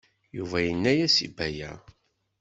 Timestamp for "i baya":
1.25-1.71